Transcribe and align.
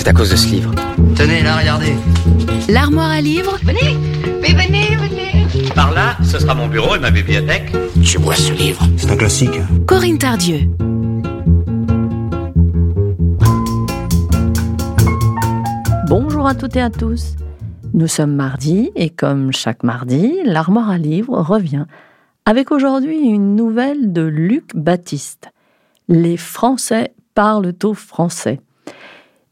C'est 0.00 0.08
à 0.08 0.14
cause 0.14 0.30
de 0.30 0.36
ce 0.36 0.46
livre. 0.48 0.70
Tenez, 1.14 1.42
là, 1.42 1.58
regardez. 1.58 1.92
L'armoire 2.70 3.10
à 3.10 3.20
livres 3.20 3.58
Venez, 3.62 3.98
mais 4.40 4.54
venez, 4.54 4.96
venez. 4.96 5.68
Par 5.74 5.92
là, 5.92 6.16
ce 6.22 6.38
sera 6.38 6.54
mon 6.54 6.68
bureau 6.68 6.96
et 6.96 6.98
ma 6.98 7.10
bibliothèque. 7.10 7.70
Je 8.00 8.16
bois 8.16 8.34
ce 8.34 8.50
livre. 8.54 8.80
C'est 8.96 9.10
un 9.10 9.16
classique. 9.18 9.50
hein. 9.58 9.66
Corinne 9.86 10.16
Tardieu. 10.16 10.70
Bonjour 16.08 16.46
à 16.46 16.54
toutes 16.54 16.76
et 16.76 16.80
à 16.80 16.88
tous. 16.88 17.36
Nous 17.92 18.06
sommes 18.06 18.34
mardi 18.34 18.90
et 18.94 19.10
comme 19.10 19.52
chaque 19.52 19.82
mardi, 19.82 20.32
l'armoire 20.46 20.88
à 20.88 20.96
livres 20.96 21.38
revient 21.42 21.84
avec 22.46 22.70
aujourd'hui 22.72 23.18
une 23.18 23.54
nouvelle 23.54 24.14
de 24.14 24.22
Luc 24.22 24.74
Baptiste. 24.74 25.50
Les 26.08 26.38
Français 26.38 27.12
parlent 27.34 27.74
au 27.84 27.92
français. 27.92 28.60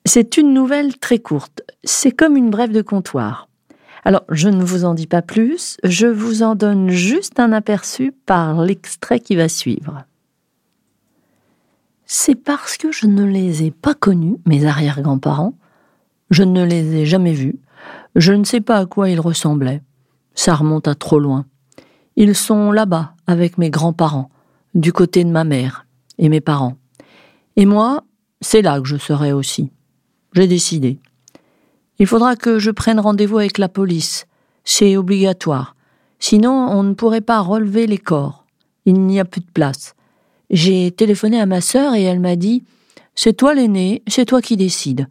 C'est 0.09 0.38
une 0.38 0.54
nouvelle 0.54 0.96
très 0.96 1.18
courte. 1.18 1.61
C'est 1.85 2.12
comme 2.12 2.39
une 2.39 2.49
brève 2.49 2.72
de 2.72 2.80
comptoir. 2.80 3.46
Alors, 4.07 4.22
je 4.30 4.49
ne 4.49 4.64
vous 4.64 4.86
en 4.86 4.94
dis 4.94 5.07
pas 5.07 5.21
plus, 5.21 5.76
je 5.85 6.07
vous 6.07 6.43
en 6.43 6.54
donne 6.54 6.89
juste 6.89 7.39
un 7.39 7.53
aperçu 7.53 8.13
par 8.25 8.63
l'extrait 8.63 9.21
qui 9.21 9.36
va 9.36 9.50
suivre. 9.50 10.07
C'est 12.07 12.36
parce 12.36 12.79
que 12.79 12.90
je 12.90 13.07
ne 13.07 13.22
les 13.22 13.64
ai 13.64 13.71
pas 13.71 13.93
connus, 13.93 14.39
mes 14.46 14.64
arrière-grands-parents, 14.64 15.52
je 16.30 16.43
ne 16.43 16.64
les 16.64 16.96
ai 16.96 17.04
jamais 17.04 17.35
vus. 17.35 17.58
Je 18.16 18.32
ne 18.32 18.44
sais 18.44 18.63
pas 18.63 18.79
à 18.79 18.86
quoi 18.86 19.11
ils 19.11 19.21
ressemblaient. 19.21 19.82
Ça 20.35 20.54
remonte 20.54 20.88
à 20.88 20.94
trop 20.94 21.18
loin. 21.18 21.44
Ils 22.16 22.35
sont 22.35 22.72
là-bas 22.72 23.13
avec 23.27 23.58
mes 23.58 23.68
grands-parents, 23.68 24.30
du 24.75 24.90
côté 24.90 25.22
de 25.22 25.30
ma 25.30 25.44
mère 25.44 25.85
et 26.16 26.30
mes 26.30 26.40
parents. 26.40 26.79
Et 27.57 27.66
moi, 27.66 28.04
c'est 28.40 28.63
là 28.63 28.80
que 28.80 28.88
je 28.88 28.96
serai 28.96 29.35
aussi. 29.35 29.71
J'ai 30.35 30.46
décidé. 30.46 30.99
Il 31.99 32.06
faudra 32.06 32.36
que 32.36 32.59
je 32.59 32.70
prenne 32.70 33.00
rendez-vous 33.00 33.39
avec 33.39 33.58
la 33.58 33.69
police. 33.69 34.27
C'est 34.64 34.97
obligatoire. 34.97 35.75
Sinon, 36.19 36.52
on 36.52 36.83
ne 36.83 36.94
pourrait 36.94 37.20
pas 37.20 37.41
relever 37.41 37.86
les 37.86 37.98
corps. 37.98 38.44
Il 38.84 39.00
n'y 39.00 39.20
a 39.20 39.25
plus 39.25 39.41
de 39.41 39.50
place. 39.52 39.94
J'ai 40.50 40.91
téléphoné 40.91 41.41
à 41.41 41.47
ma 41.47 41.61
sœur 41.61 41.94
et 41.94 42.02
elle 42.02 42.20
m'a 42.20 42.36
dit 42.36 42.64
C'est 43.14 43.34
toi 43.34 43.55
l'aîné, 43.55 44.02
c'est 44.06 44.25
toi 44.25 44.41
qui 44.41 44.56
décides. 44.56 45.08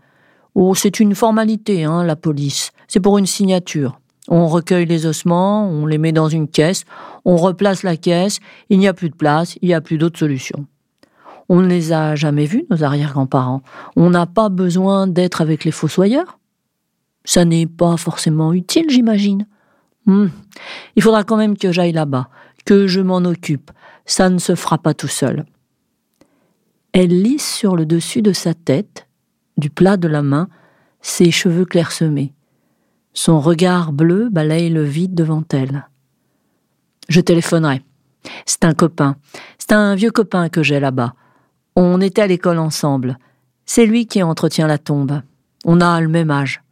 Oh, 0.55 0.73
c'est 0.75 0.99
une 0.99 1.13
formalité, 1.13 1.83
hein, 1.83 2.03
la 2.03 2.15
police. 2.15 2.71
C'est 2.87 2.99
pour 2.99 3.17
une 3.17 3.27
signature. 3.27 3.99
On 4.27 4.47
recueille 4.47 4.85
les 4.85 5.05
ossements, 5.05 5.69
on 5.69 5.85
les 5.85 5.97
met 5.97 6.11
dans 6.11 6.27
une 6.27 6.47
caisse, 6.47 6.83
on 7.25 7.37
replace 7.37 7.83
la 7.83 7.95
caisse, 7.95 8.39
il 8.69 8.79
n'y 8.79 8.87
a 8.87 8.93
plus 8.93 9.09
de 9.09 9.15
place, 9.15 9.57
il 9.61 9.69
n'y 9.69 9.73
a 9.73 9.81
plus 9.81 9.97
d'autre 9.97 10.19
solution. 10.19 10.65
On 11.49 11.61
ne 11.61 11.67
les 11.67 11.93
a 11.93 12.15
jamais 12.15 12.45
vus, 12.45 12.65
nos 12.69 12.83
arrière-grands-parents. 12.83 13.61
On 13.95 14.09
n'a 14.09 14.25
pas 14.25 14.49
besoin 14.49 15.07
d'être 15.07 15.41
avec 15.41 15.63
les 15.63 15.71
fossoyeurs. 15.71 16.39
Ça 17.23 17.45
n'est 17.45 17.67
pas 17.67 17.97
forcément 17.97 18.53
utile, 18.53 18.89
j'imagine. 18.89 19.47
Hmm. 20.05 20.27
Il 20.95 21.03
faudra 21.03 21.23
quand 21.23 21.37
même 21.37 21.57
que 21.57 21.71
j'aille 21.71 21.91
là-bas, 21.91 22.29
que 22.65 22.87
je 22.87 23.01
m'en 23.01 23.17
occupe. 23.17 23.71
Ça 24.05 24.29
ne 24.29 24.39
se 24.39 24.55
fera 24.55 24.77
pas 24.77 24.93
tout 24.93 25.07
seul. 25.07 25.45
Elle 26.93 27.21
lisse 27.21 27.47
sur 27.47 27.75
le 27.75 27.85
dessus 27.85 28.21
de 28.21 28.33
sa 28.33 28.53
tête, 28.53 29.07
du 29.57 29.69
plat 29.69 29.97
de 29.97 30.07
la 30.07 30.21
main, 30.21 30.47
ses 31.01 31.31
cheveux 31.31 31.65
clairsemés. 31.65 32.33
Son 33.13 33.39
regard 33.39 33.93
bleu 33.93 34.29
balaye 34.29 34.69
le 34.69 34.83
vide 34.83 35.15
devant 35.15 35.43
elle. 35.51 35.87
Je 37.09 37.21
téléphonerai. 37.21 37.81
C'est 38.45 38.65
un 38.65 38.73
copain. 38.73 39.15
C'est 39.57 39.71
un 39.71 39.95
vieux 39.95 40.11
copain 40.11 40.49
que 40.49 40.63
j'ai 40.63 40.79
là-bas. 40.79 41.13
On 41.79 42.01
était 42.01 42.23
à 42.23 42.27
l'école 42.27 42.57
ensemble. 42.57 43.19
C'est 43.67 43.85
lui 43.85 44.07
qui 44.07 44.23
entretient 44.23 44.65
la 44.65 44.79
tombe. 44.79 45.21
On 45.63 45.79
a 45.79 46.01
le 46.01 46.07
même 46.07 46.31
âge. 46.31 46.63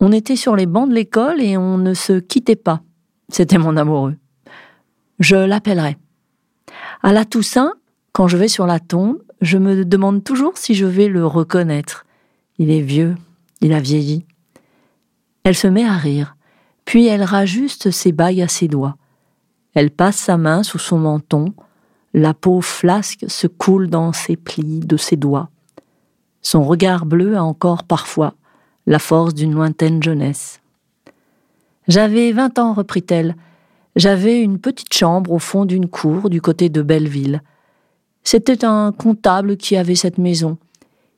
On 0.00 0.12
était 0.12 0.34
sur 0.34 0.56
les 0.56 0.64
bancs 0.64 0.88
de 0.88 0.94
l'école 0.94 1.42
et 1.42 1.58
on 1.58 1.76
ne 1.76 1.92
se 1.92 2.14
quittait 2.20 2.56
pas. 2.56 2.80
C'était 3.28 3.58
mon 3.58 3.76
amoureux. 3.76 4.16
Je 5.18 5.36
l'appellerai. 5.36 5.98
À 7.02 7.12
la 7.12 7.26
Toussaint, 7.26 7.74
quand 8.12 8.28
je 8.28 8.38
vais 8.38 8.48
sur 8.48 8.66
la 8.66 8.80
tombe, 8.80 9.18
je 9.42 9.58
me 9.58 9.84
demande 9.84 10.24
toujours 10.24 10.56
si 10.56 10.74
je 10.74 10.86
vais 10.86 11.08
le 11.08 11.26
reconnaître. 11.26 12.06
Il 12.56 12.70
est 12.70 12.80
vieux, 12.80 13.14
il 13.60 13.74
a 13.74 13.80
vieilli. 13.80 14.24
Elle 15.44 15.54
se 15.54 15.66
met 15.66 15.84
à 15.84 15.98
rire, 15.98 16.34
puis 16.86 17.06
elle 17.06 17.24
rajuste 17.24 17.90
ses 17.90 18.12
bagues 18.12 18.40
à 18.40 18.48
ses 18.48 18.68
doigts. 18.68 18.96
Elle 19.74 19.90
passe 19.90 20.16
sa 20.16 20.38
main 20.38 20.62
sous 20.62 20.78
son 20.78 20.98
menton, 20.98 21.52
la 22.16 22.32
peau 22.32 22.62
flasque 22.62 23.26
se 23.28 23.46
coule 23.46 23.88
dans 23.88 24.14
ses 24.14 24.36
plis 24.36 24.80
de 24.80 24.96
ses 24.96 25.16
doigts. 25.16 25.50
Son 26.40 26.64
regard 26.64 27.04
bleu 27.04 27.36
a 27.36 27.44
encore 27.44 27.84
parfois 27.84 28.32
la 28.86 28.98
force 28.98 29.34
d'une 29.34 29.52
lointaine 29.52 30.02
jeunesse. 30.02 30.60
J'avais 31.88 32.32
vingt 32.32 32.58
ans, 32.58 32.72
reprit-elle. 32.72 33.36
J'avais 33.96 34.40
une 34.40 34.58
petite 34.58 34.94
chambre 34.94 35.30
au 35.30 35.38
fond 35.38 35.66
d'une 35.66 35.88
cour 35.88 36.30
du 36.30 36.40
côté 36.40 36.70
de 36.70 36.80
Belleville. 36.80 37.42
C'était 38.24 38.64
un 38.64 38.92
comptable 38.92 39.58
qui 39.58 39.76
avait 39.76 39.94
cette 39.94 40.16
maison. 40.16 40.56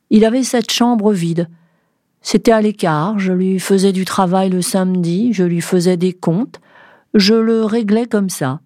Il 0.09 0.25
avait 0.25 0.43
cette 0.43 0.69
chambre 0.69 1.13
vide. 1.13 1.47
C'était 2.21 2.51
à 2.51 2.61
l'écart, 2.61 3.17
je 3.19 3.31
lui 3.31 3.59
faisais 3.59 3.93
du 3.93 4.03
travail 4.03 4.49
le 4.49 4.61
samedi, 4.61 5.31
je 5.31 5.45
lui 5.45 5.61
faisais 5.61 5.95
des 5.95 6.11
comptes, 6.11 6.59
je 7.13 7.35
le 7.35 7.63
réglais 7.63 8.05
comme 8.05 8.29
ça. 8.29 8.59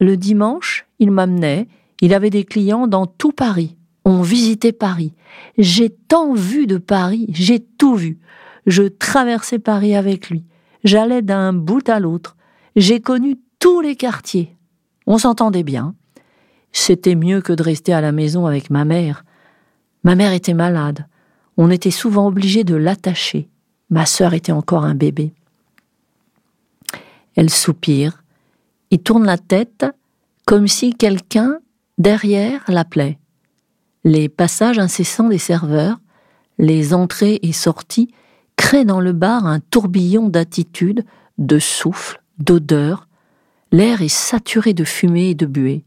Le 0.00 0.16
dimanche, 0.16 0.86
il 0.98 1.10
m'amenait, 1.10 1.68
il 2.00 2.14
avait 2.14 2.30
des 2.30 2.44
clients 2.44 2.86
dans 2.86 3.06
tout 3.06 3.32
Paris. 3.32 3.76
On 4.04 4.22
visitait 4.22 4.72
Paris. 4.72 5.12
J'ai 5.58 5.90
tant 5.90 6.32
vu 6.32 6.66
de 6.66 6.78
Paris, 6.78 7.26
j'ai 7.32 7.60
tout 7.60 7.94
vu. 7.94 8.18
Je 8.66 8.82
traversais 8.84 9.58
Paris 9.58 9.94
avec 9.94 10.30
lui. 10.30 10.44
J'allais 10.84 11.22
d'un 11.22 11.52
bout 11.52 11.86
à 11.88 12.00
l'autre. 12.00 12.36
J'ai 12.76 13.00
connu 13.00 13.36
tous 13.58 13.80
les 13.82 13.94
quartiers. 13.94 14.56
On 15.06 15.18
s'entendait 15.18 15.62
bien. 15.62 15.94
C'était 16.72 17.14
mieux 17.14 17.42
que 17.42 17.52
de 17.52 17.62
rester 17.62 17.92
à 17.92 18.00
la 18.00 18.12
maison 18.12 18.46
avec 18.46 18.70
ma 18.70 18.84
mère. 18.84 19.24
Ma 20.02 20.14
mère 20.14 20.32
était 20.32 20.54
malade. 20.54 21.06
On 21.56 21.70
était 21.70 21.90
souvent 21.90 22.26
obligé 22.26 22.64
de 22.64 22.74
l'attacher. 22.74 23.48
Ma 23.90 24.06
sœur 24.06 24.32
était 24.32 24.52
encore 24.52 24.84
un 24.84 24.94
bébé. 24.94 25.34
Elle 27.34 27.50
soupire. 27.50 28.19
Il 28.90 29.00
tourne 29.00 29.24
la 29.24 29.38
tête 29.38 29.86
comme 30.46 30.66
si 30.66 30.94
quelqu'un 30.94 31.58
derrière 31.98 32.62
l'appelait. 32.68 33.18
Les 34.04 34.28
passages 34.28 34.78
incessants 34.78 35.28
des 35.28 35.38
serveurs, 35.38 36.00
les 36.58 36.94
entrées 36.94 37.38
et 37.42 37.52
sorties 37.52 38.12
créent 38.56 38.84
dans 38.84 39.00
le 39.00 39.12
bar 39.12 39.46
un 39.46 39.60
tourbillon 39.60 40.28
d'attitude, 40.28 41.04
de 41.38 41.58
souffle, 41.58 42.20
d'odeur. 42.38 43.06
L'air 43.72 44.02
est 44.02 44.08
saturé 44.08 44.74
de 44.74 44.84
fumée 44.84 45.30
et 45.30 45.34
de 45.34 45.46
buée. 45.46 45.84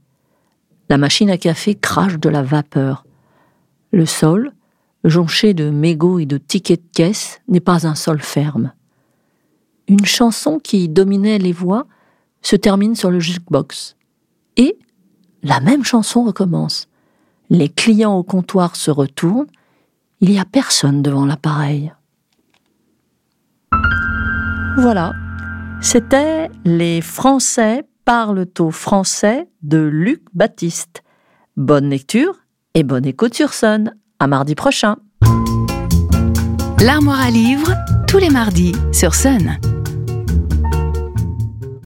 La 0.89 0.97
machine 0.97 1.29
à 1.29 1.37
café 1.37 1.75
crache 1.75 2.19
de 2.19 2.29
la 2.29 2.41
vapeur. 2.41 3.05
Le 3.91 4.05
sol, 4.05 4.53
jonché 5.03 5.53
de 5.53 5.69
mégots 5.69 6.19
et 6.19 6.25
de 6.25 6.37
tickets 6.37 6.81
de 6.81 6.89
caisse, 6.93 7.41
n'est 7.47 7.59
pas 7.59 7.85
un 7.85 7.95
sol 7.95 8.21
ferme. 8.21 8.71
Une 9.87 10.05
chanson 10.05 10.59
qui 10.59 10.87
dominait 10.87 11.39
les 11.39 11.51
voix 11.51 11.87
se 12.43 12.55
termine 12.55 12.95
sur 12.95 13.09
le 13.09 13.19
jukebox. 13.19 13.95
Et 14.57 14.77
la 15.41 15.59
même 15.59 15.83
chanson 15.83 16.23
recommence. 16.23 16.87
Les 17.49 17.69
clients 17.69 18.15
au 18.15 18.23
comptoir 18.23 18.75
se 18.75 18.91
retournent. 18.91 19.47
Il 20.21 20.29
n'y 20.29 20.39
a 20.39 20.45
personne 20.45 21.01
devant 21.01 21.25
l'appareil. 21.25 21.91
Voilà. 24.77 25.13
C'était 25.81 26.49
Les 26.63 27.01
Français 27.01 27.85
parlent 28.05 28.45
au 28.59 28.71
français 28.71 29.47
de 29.61 29.77
Luc 29.77 30.21
Baptiste. 30.33 31.03
Bonne 31.57 31.89
lecture 31.89 32.35
et 32.73 32.83
bonne 32.83 33.05
écoute 33.05 33.33
sur 33.33 33.53
Sun. 33.53 33.93
À 34.19 34.27
mardi 34.27 34.55
prochain. 34.55 34.95
L'armoire 36.79 37.21
à 37.21 37.29
livres, 37.29 37.73
tous 38.07 38.17
les 38.17 38.29
mardis 38.29 38.73
sur 38.91 39.13
Sun. 39.13 39.57